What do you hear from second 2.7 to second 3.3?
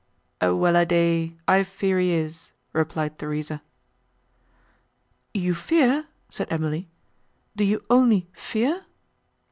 replied